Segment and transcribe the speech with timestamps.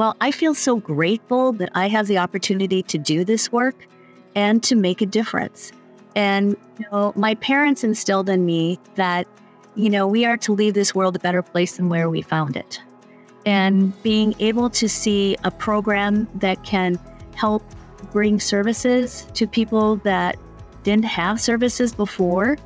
[0.00, 3.86] well, I feel so grateful that I have the opportunity to do this work
[4.34, 5.72] and to make a difference.
[6.16, 9.26] And you know, my parents instilled in me that,
[9.74, 12.56] you know, we are to leave this world a better place than where we found
[12.56, 12.80] it.
[13.44, 16.98] And being able to see a program that can
[17.34, 17.62] help
[18.10, 20.36] bring services to people that
[20.82, 22.56] didn't have services before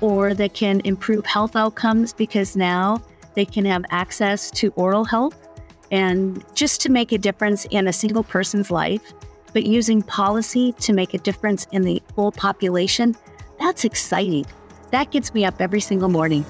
[0.00, 3.02] or that can improve health outcomes because now
[3.34, 5.45] they can have access to oral health
[5.90, 9.12] and just to make a difference in a single person's life,
[9.52, 13.16] but using policy to make a difference in the whole population,
[13.58, 14.46] that's exciting.
[14.90, 16.44] That gets me up every single morning.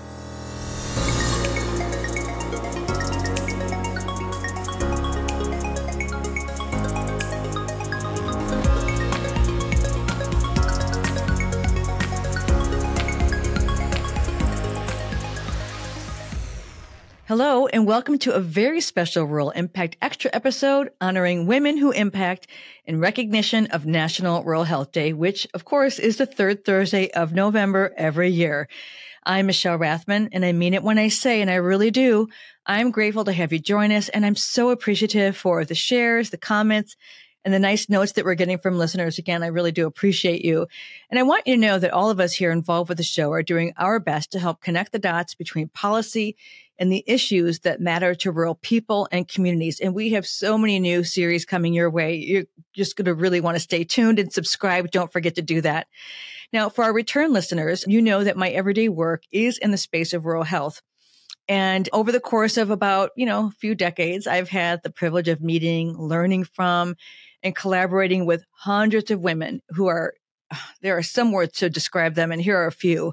[17.28, 22.46] Hello, and welcome to a very special Rural Impact Extra episode honoring women who impact
[22.84, 27.34] in recognition of National Rural Health Day, which, of course, is the third Thursday of
[27.34, 28.68] November every year.
[29.24, 32.28] I'm Michelle Rathman, and I mean it when I say, and I really do,
[32.64, 36.38] I'm grateful to have you join us, and I'm so appreciative for the shares, the
[36.38, 36.94] comments,
[37.44, 39.18] and the nice notes that we're getting from listeners.
[39.18, 40.66] Again, I really do appreciate you.
[41.10, 43.32] And I want you to know that all of us here involved with the show
[43.32, 46.36] are doing our best to help connect the dots between policy
[46.78, 49.80] and the issues that matter to rural people and communities.
[49.80, 52.16] And we have so many new series coming your way.
[52.16, 54.90] You're just going to really want to stay tuned and subscribe.
[54.90, 55.86] Don't forget to do that.
[56.52, 60.12] Now, for our return listeners, you know that my everyday work is in the space
[60.12, 60.82] of rural health.
[61.48, 65.28] And over the course of about, you know, a few decades, I've had the privilege
[65.28, 66.96] of meeting, learning from,
[67.42, 70.14] and collaborating with hundreds of women who are,
[70.82, 73.12] there are some words to describe them, and here are a few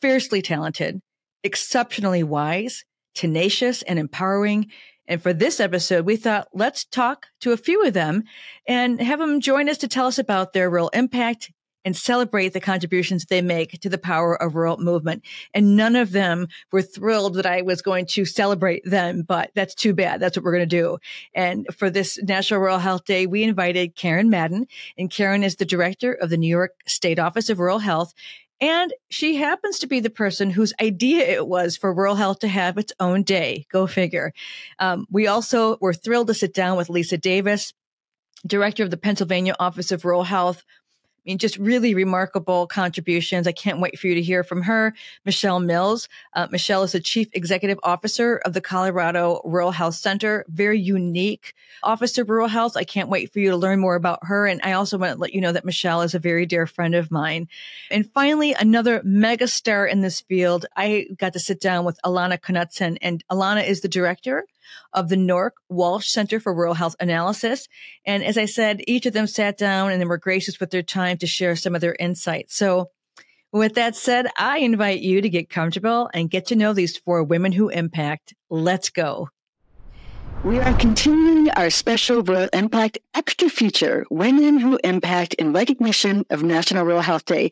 [0.00, 1.00] fiercely talented,
[1.42, 4.70] exceptionally wise, tenacious and empowering.
[5.06, 8.24] And for this episode, we thought let's talk to a few of them
[8.66, 11.50] and have them join us to tell us about their real impact
[11.84, 15.24] and celebrate the contributions they make to the power of rural movement.
[15.54, 19.74] And none of them were thrilled that I was going to celebrate them, but that's
[19.74, 20.20] too bad.
[20.20, 20.98] That's what we're going to do.
[21.34, 24.66] And for this National Rural Health Day, we invited Karen Madden,
[24.98, 28.12] and Karen is the director of the New York State Office of Rural Health.
[28.60, 32.48] And she happens to be the person whose idea it was for rural health to
[32.48, 33.66] have its own day.
[33.70, 34.32] Go figure.
[34.78, 37.72] Um, we also were thrilled to sit down with Lisa Davis,
[38.46, 40.62] director of the Pennsylvania Office of Rural Health,
[41.26, 43.46] mean, just really remarkable contributions.
[43.46, 44.94] I can't wait for you to hear from her.
[45.24, 46.08] Michelle Mills.
[46.34, 50.44] Uh, Michelle is the chief executive officer of the Colorado Rural Health Center.
[50.48, 52.76] Very unique office of rural health.
[52.76, 54.46] I can't wait for you to learn more about her.
[54.46, 56.94] And I also want to let you know that Michelle is a very dear friend
[56.94, 57.48] of mine.
[57.90, 60.66] And finally, another mega star in this field.
[60.76, 64.44] I got to sit down with Alana Knudson and Alana is the director
[64.92, 67.68] of the NORC Walsh Center for Rural Health Analysis.
[68.04, 70.82] And as I said, each of them sat down and they were gracious with their
[70.82, 72.56] time to share some of their insights.
[72.56, 72.90] So
[73.52, 77.22] with that said, I invite you to get comfortable and get to know these four
[77.24, 78.34] women who impact.
[78.48, 79.28] Let's go.
[80.44, 86.42] We are continuing our special Rural Impact Extra feature, Women Who Impact in recognition of
[86.42, 87.50] National Rural Health Day.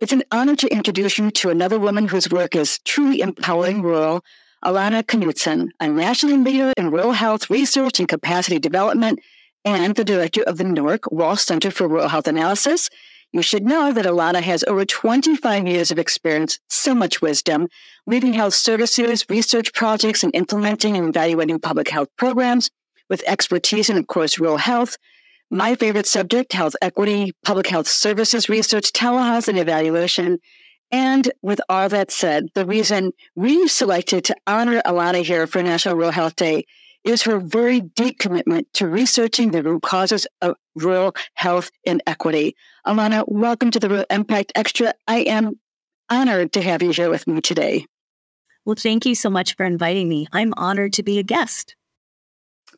[0.00, 4.24] It's an honor to introduce you to another woman whose work is truly empowering rural
[4.64, 9.20] Alana Knudson, a national leader in rural health research and capacity development,
[9.64, 12.90] and the director of the NORC Walsh Center for Rural Health Analysis.
[13.30, 17.68] You should know that Alana has over 25 years of experience, so much wisdom,
[18.06, 22.68] leading health services, research projects, and implementing and evaluating public health programs
[23.08, 24.96] with expertise in, of course, rural health.
[25.50, 30.40] My favorite subject, health equity, public health services research, telehealth, and evaluation.
[30.90, 35.96] And with all that said, the reason we selected to honor Alana here for National
[35.96, 36.64] Rural Health Day
[37.04, 42.56] is her very deep commitment to researching the root causes of rural health inequity.
[42.86, 44.94] Alana, welcome to the Rural Impact Extra.
[45.06, 45.58] I am
[46.10, 47.86] honored to have you here with me today.
[48.64, 50.26] Well, thank you so much for inviting me.
[50.32, 51.76] I'm honored to be a guest.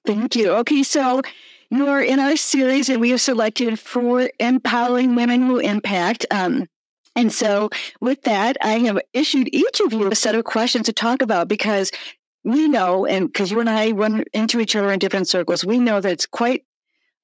[0.04, 0.50] Thank you.
[0.52, 1.22] Okay, so
[1.70, 6.26] you are in our series, and we have selected four empowering women who impact.
[6.30, 6.66] Um,
[7.16, 7.70] and so,
[8.00, 11.48] with that, I have issued each of you a set of questions to talk about
[11.48, 11.90] because
[12.44, 15.78] we know, and because you and I run into each other in different circles, we
[15.78, 16.64] know that it's quite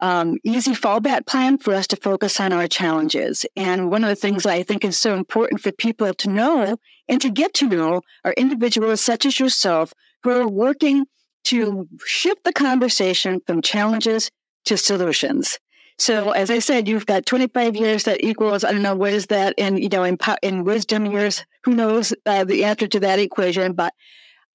[0.00, 3.46] um, easy fallback plan for us to focus on our challenges.
[3.56, 6.76] And one of the things I think is so important for people to know
[7.08, 11.06] and to get to know are individuals such as yourself who are working
[11.44, 14.30] to shift the conversation from challenges
[14.66, 15.58] to solutions.
[15.98, 19.26] So as I said, you've got 25 years that equals, I don't know, what is
[19.26, 21.44] that in, you know, in, in wisdom years?
[21.64, 23.72] Who knows uh, the answer to that equation?
[23.72, 23.94] But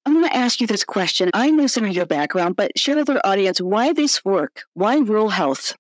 [0.06, 1.32] I'm going to ask you this question.
[1.34, 4.64] I know some of your background, but share with our audience why this work?
[4.74, 5.76] Why rural health?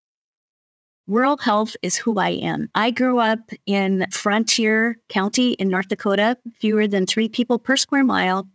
[1.07, 2.69] Rural health is who I am.
[2.73, 8.03] I grew up in Frontier County in North Dakota, fewer than three people per square
[8.03, 8.47] mile.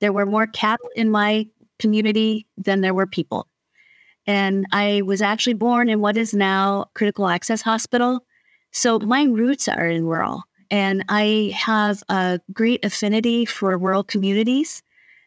[0.00, 3.48] There were more cattle in my community than there were people.
[4.26, 8.24] And I was actually born in what is now Critical Access Hospital.
[8.72, 10.42] So my roots are in rural.
[10.70, 14.82] And I have a great affinity for rural communities.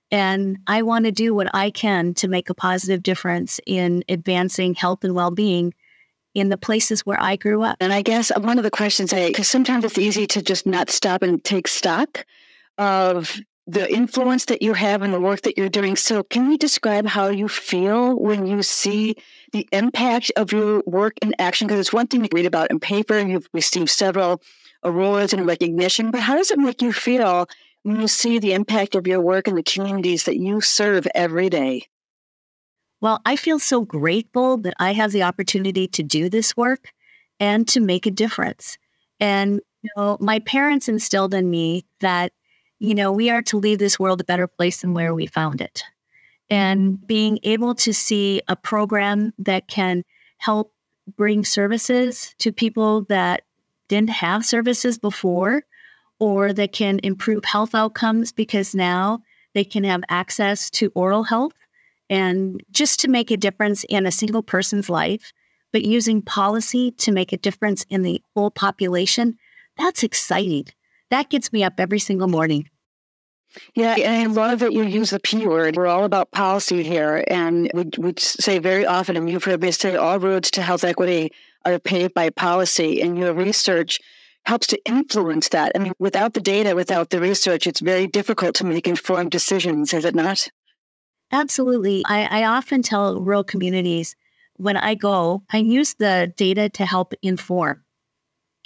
[0.09, 4.73] And I want to do what I can to make a positive difference in advancing
[4.73, 5.73] health and well being
[6.33, 7.77] in the places where I grew up.
[7.79, 10.89] And I guess one of the questions I, because sometimes it's easy to just not
[10.89, 12.25] stop and take stock
[12.77, 15.97] of the influence that you have in the work that you're doing.
[15.97, 19.15] So, can you describe how you feel when you see
[19.51, 21.67] the impact of your work in action?
[21.67, 24.41] Because it's one thing to read about in paper, you've received several
[24.83, 27.47] awards and recognition, but how does it make you feel
[27.83, 31.49] when you see the impact of your work in the communities that you serve every
[31.49, 31.83] day?
[33.01, 36.91] Well, I feel so grateful that I have the opportunity to do this work
[37.39, 38.77] and to make a difference.
[39.19, 42.31] And you know, my parents instilled in me that
[42.79, 45.61] you know, we are to leave this world a better place than where we found
[45.61, 45.83] it.
[46.49, 50.03] And being able to see a program that can
[50.37, 50.73] help
[51.15, 53.43] bring services to people that
[53.87, 55.63] didn't have services before
[56.19, 59.21] or that can improve health outcomes because now
[59.53, 61.53] they can have access to oral health
[62.09, 65.33] and just to make a difference in a single person's life,
[65.73, 69.37] but using policy to make a difference in the whole population,
[69.77, 70.65] that's exciting.
[71.09, 72.69] That gets me up every single morning.
[73.75, 75.77] Yeah, and I love that you use the P word.
[75.77, 77.23] We're all about policy here.
[77.27, 80.83] And we, we say very often, and you've heard me say, all roads to health
[80.83, 81.31] equity
[81.65, 83.01] are paved by policy.
[83.01, 83.99] And your research
[84.45, 85.71] helps to influence that.
[85.75, 89.93] I mean, without the data, without the research, it's very difficult to make informed decisions,
[89.93, 90.49] is it not?
[91.31, 92.03] Absolutely.
[92.05, 94.15] I, I often tell rural communities
[94.55, 97.83] when I go, I use the data to help inform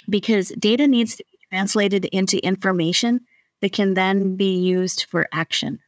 [0.08, 1.20] because data needs
[1.52, 3.20] translated into information
[3.60, 5.78] that can then be used for action.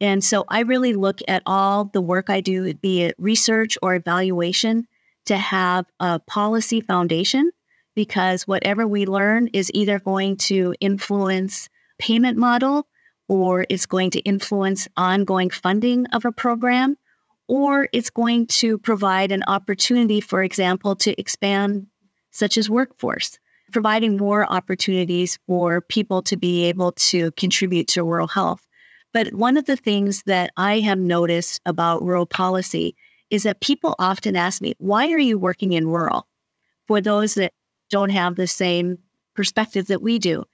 [0.00, 3.94] And so I really look at all the work I do, be it research or
[3.94, 4.88] evaluation,
[5.26, 7.50] to have a policy foundation
[7.94, 11.68] because whatever we learn is either going to influence
[11.98, 12.86] payment model
[13.28, 16.96] or it's going to influence ongoing funding of a program
[17.46, 21.86] or it's going to provide an opportunity for example to expand
[22.30, 23.38] such as workforce
[23.72, 28.66] providing more opportunities for people to be able to contribute to rural health.
[29.12, 32.94] But one of the things that I have noticed about rural policy
[33.30, 36.26] is that people often ask me, why are you working in rural?
[36.86, 37.52] For those that
[37.90, 38.98] don't have the same
[39.34, 40.44] perspective that we do.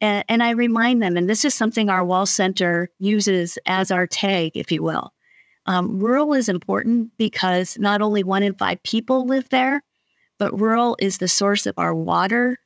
[0.00, 4.06] And, and I remind them, and this is something our Walsh Center uses as our
[4.06, 5.12] tag, if you will.
[5.66, 9.82] Um, rural is important because not only one in five people live there,
[10.38, 12.58] but rural is the source of our water,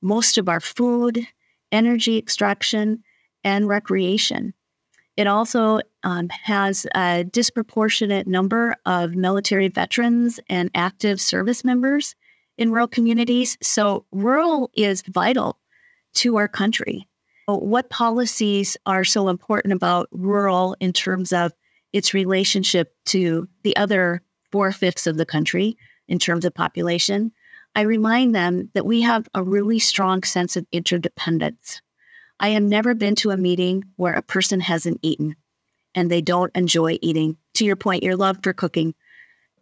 [0.00, 1.26] most of our food,
[1.72, 3.02] energy extraction,
[3.44, 4.54] and recreation.
[5.16, 12.14] It also um, has a disproportionate number of military veterans and active service members
[12.56, 13.58] in rural communities.
[13.60, 15.58] So, rural is vital
[16.14, 17.08] to our country.
[17.46, 21.52] What policies are so important about rural in terms of
[21.92, 25.76] its relationship to the other four fifths of the country?
[26.08, 27.32] In terms of population,
[27.74, 31.80] I remind them that we have a really strong sense of interdependence.
[32.40, 35.36] I have never been to a meeting where a person hasn't eaten
[35.94, 37.36] and they don't enjoy eating.
[37.54, 38.94] To your point, your love for cooking.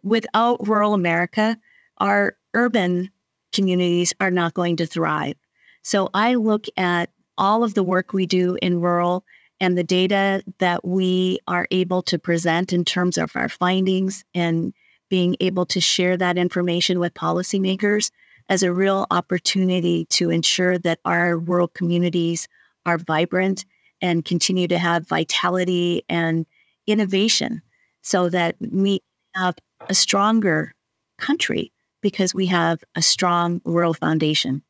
[0.03, 1.57] Without rural America,
[1.97, 3.11] our urban
[3.53, 5.35] communities are not going to thrive.
[5.81, 9.25] So I look at all of the work we do in rural
[9.59, 14.73] and the data that we are able to present in terms of our findings and
[15.09, 18.11] being able to share that information with policymakers
[18.49, 22.47] as a real opportunity to ensure that our rural communities
[22.85, 23.65] are vibrant
[24.01, 26.45] and continue to have vitality and
[26.85, 27.61] innovation
[28.01, 29.01] so that we
[29.35, 29.55] have
[29.89, 30.73] a stronger
[31.17, 31.71] country
[32.01, 34.61] because we have a strong rural foundation.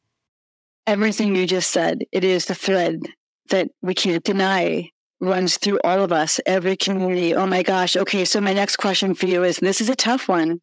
[0.87, 3.01] Everything you just said, it is the thread
[3.49, 7.33] that we can't deny runs through all of us, every community.
[7.33, 7.95] Oh my gosh.
[7.95, 8.25] Okay.
[8.25, 10.61] So my next question for you is this is a tough one.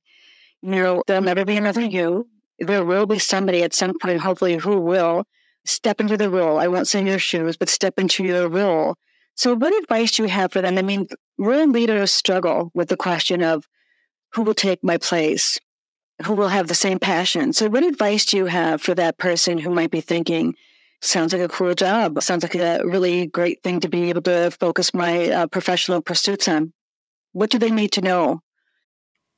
[0.62, 2.28] You know, there'll never be another you.
[2.58, 5.25] There will be somebody at some point, hopefully, who will
[5.64, 6.58] step into the role.
[6.58, 8.96] I won't say your shoes, but step into your role.
[9.34, 10.78] So what advice do you have for them?
[10.78, 11.08] I mean,
[11.38, 13.66] real leaders struggle with the question of
[14.32, 15.58] who will take my place?
[16.25, 17.52] Who will have the same passion?
[17.52, 20.54] So what advice do you have for that person who might be thinking,
[21.04, 22.23] Sounds like a cool job.
[22.23, 26.49] Sounds like a really great thing to be able to focus my uh, professional pursuits
[26.49, 26.73] on.
[27.32, 28.40] What do they need to know?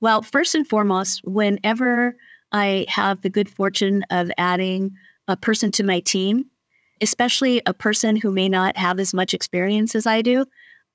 [0.01, 2.17] Well, first and foremost, whenever
[2.53, 4.93] I have the good fortune of adding
[5.27, 6.45] a person to my team,
[7.01, 10.47] especially a person who may not have as much experience as I do,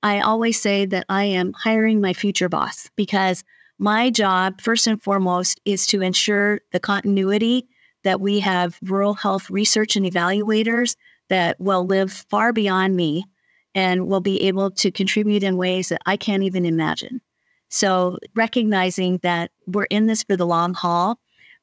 [0.04, 3.44] I always say that I am hiring my future boss because
[3.78, 7.68] my job, first and foremost, is to ensure the continuity
[8.04, 10.96] that we have rural health research and evaluators
[11.30, 13.26] that will live far beyond me
[13.74, 17.22] and will be able to contribute in ways that I can't even imagine.
[17.70, 21.20] So, recognizing that we're in this for the long haul,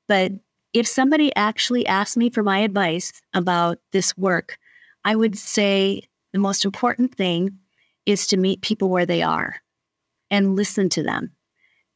[0.06, 0.32] but
[0.72, 4.58] if somebody actually asked me for my advice about this work,
[5.04, 6.02] I would say
[6.32, 7.58] the most important thing
[8.06, 9.56] is to meet people where they are
[10.30, 11.32] and listen to them.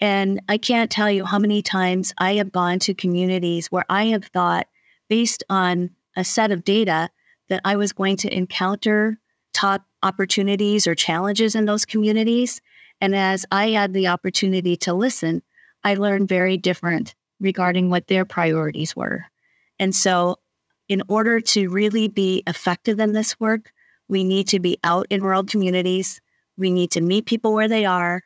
[0.03, 4.07] And I can't tell you how many times I have gone to communities where I
[4.07, 4.67] have thought,
[5.09, 7.09] based on a set of data,
[7.49, 9.21] that I was going to encounter
[9.53, 12.61] top opportunities or challenges in those communities.
[13.01, 15.41] And as I had the opportunity to listen,
[15.85, 19.27] I learned very different regarding what their priorities were.
[19.79, 20.41] And so,
[20.89, 23.71] in order to really be effective in this work,
[24.09, 26.21] we need to be out in rural communities.
[26.57, 28.23] We need to meet people where they are.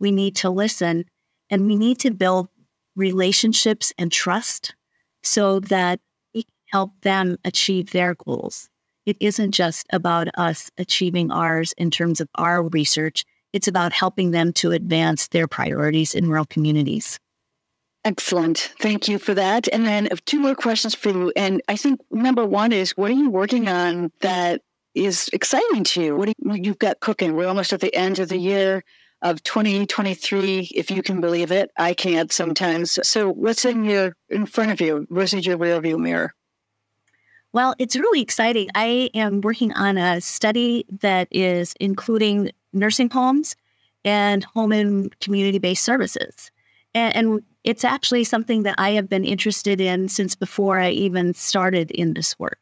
[0.00, 1.04] We need to listen
[1.50, 2.48] and we need to build
[2.96, 4.74] relationships and trust
[5.22, 6.00] so that
[6.34, 8.68] we can help them achieve their goals.
[9.06, 14.30] It isn't just about us achieving ours in terms of our research, it's about helping
[14.30, 17.18] them to advance their priorities in rural communities.
[18.04, 18.72] Excellent.
[18.80, 19.68] Thank you for that.
[19.72, 21.32] And then uh, two more questions for you.
[21.36, 24.62] And I think number one is what are you working on that
[24.94, 26.16] is exciting to you?
[26.16, 27.34] What do you, you've got cooking?
[27.34, 28.84] We're almost at the end of the year
[29.22, 31.70] of 2023, if you can believe it.
[31.76, 32.98] I can't sometimes.
[33.06, 35.06] So what's in your in front of you?
[35.08, 36.34] What's in your rearview mirror?
[37.52, 38.70] Well, it's really exciting.
[38.74, 43.56] I am working on a study that is including nursing homes
[44.04, 46.50] and home and community based services.
[46.94, 51.34] And, and, it's actually something that I have been interested in since before I even
[51.34, 52.58] started in this work.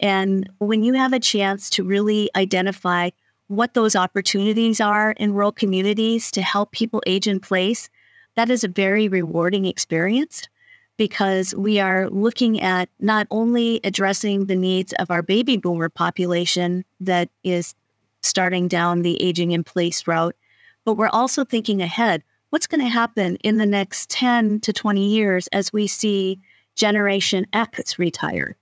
[0.00, 3.10] And when you have a chance to really identify
[3.56, 7.88] what those opportunities are in rural communities to help people age in place,
[8.36, 10.48] that is a very rewarding experience
[10.96, 16.84] because we are looking at not only addressing the needs of our baby boomer population
[17.00, 17.74] that is
[18.22, 20.36] starting down the aging in place route,
[20.84, 25.04] but we're also thinking ahead what's going to happen in the next 10 to 20
[25.08, 26.38] years as we see
[26.76, 28.56] Generation X retire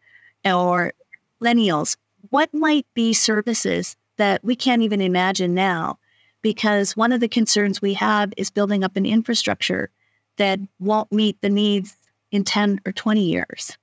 [0.47, 0.95] or
[1.43, 1.99] millennials?
[2.31, 5.99] What might be services that we can't even imagine now?
[6.43, 9.91] Because one of the concerns we have is building up an infrastructure
[10.39, 11.97] that won't meet the needs
[12.31, 13.77] in 10 or 20 years.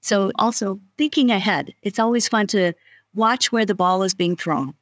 [0.00, 2.72] So, also thinking ahead, it's always fun to
[3.14, 4.74] watch where the ball is being thrown.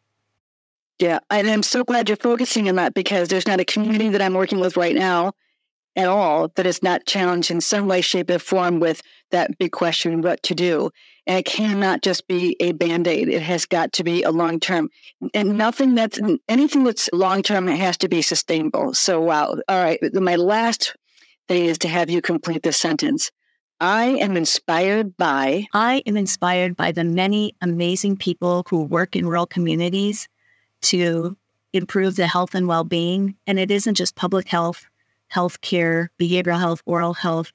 [0.99, 4.23] Yeah, and I'm so glad you're focusing on that because there's not a community that
[4.23, 5.33] I'm working with right now
[5.97, 9.73] at all that is not challenged in some way, shape, or form with that big
[9.73, 10.91] question what to do.
[11.27, 13.29] And it cannot just be a band aid.
[13.29, 14.91] It has got to be a long term.
[15.35, 18.95] And nothing that's anything that's long term has to be sustainable.
[18.95, 19.57] So, wow.
[19.69, 19.99] All right.
[20.15, 20.95] My last
[21.49, 23.33] thing is to have you complete this sentence.
[23.81, 25.67] I am inspired by.
[25.73, 30.29] I am inspired by the many amazing people who work in rural communities
[30.83, 31.37] to
[31.73, 33.37] improve the health and well being.
[33.47, 34.87] And it isn't just public health,
[35.33, 37.53] healthcare, behavioral health, oral health.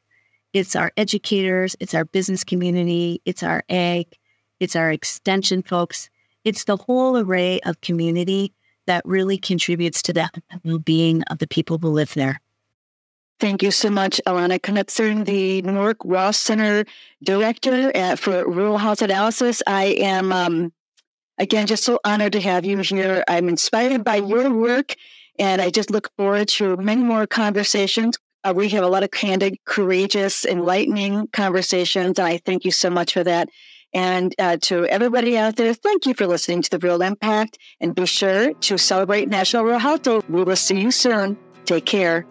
[0.54, 4.08] It's our educators, it's our business community, it's our ag,
[4.60, 6.10] it's our extension folks.
[6.44, 8.54] It's the whole array of community
[8.88, 10.30] that really contributes to the
[10.63, 12.42] well being of the people who live there.
[13.40, 16.86] Thank you so much, Alana Knudson, the NORC Walsh Center
[17.24, 19.63] Director at, for Rural Health Analysis.
[19.66, 20.72] I am, um,
[21.40, 23.24] again, just so honored to have you here.
[23.28, 24.96] I'm inspired by your work,
[25.40, 29.12] and I just look forward to many more conversations uh, we have a lot of
[29.12, 32.18] candid, courageous, enlightening conversations.
[32.18, 33.50] And I thank you so much for that.
[33.94, 37.58] And uh, to everybody out there, thank you for listening to The Rural Impact.
[37.80, 40.22] And be sure to celebrate National Rural Health Day.
[40.30, 41.38] We will see you soon.
[41.66, 42.26] Take care.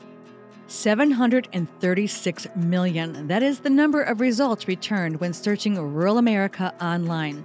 [0.66, 3.26] 736 million.
[3.28, 7.44] That is the number of results returned when searching rural America online.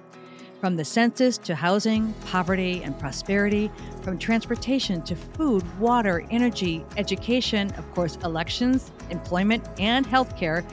[0.61, 3.69] From the census to housing, poverty, and prosperity,
[4.01, 10.65] from transportation to food, water, energy, education, of course, elections, employment, and healthcare,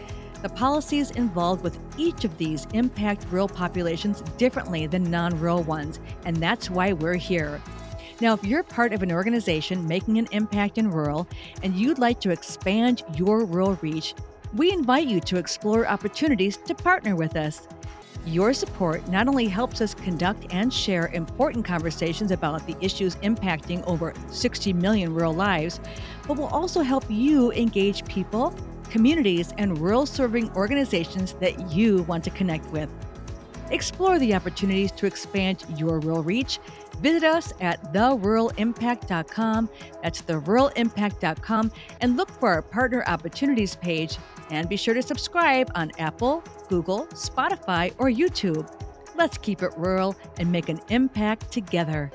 [0.43, 6.01] the policies involved with each of these impact rural populations differently than non rural ones,
[6.25, 7.61] and that's why we're here.
[8.21, 11.27] Now, if you're part of an organization making an impact in rural
[11.62, 14.15] and you'd like to expand your rural reach,
[14.55, 17.67] we invite you to explore opportunities to partner with us.
[18.25, 23.83] Your support not only helps us conduct and share important conversations about the issues impacting
[23.85, 25.81] over 60 million rural lives,
[26.29, 28.55] but will also help you engage people,
[28.91, 32.88] communities, and rural serving organizations that you want to connect with.
[33.73, 36.59] Explore the opportunities to expand your rural reach.
[37.00, 39.69] Visit us at theruralimpact.com.
[40.02, 44.19] That's theruralimpact.com and look for our partner opportunities page.
[44.50, 48.71] And be sure to subscribe on Apple, Google, Spotify, or YouTube.
[49.17, 52.12] Let's keep it rural and make an impact together.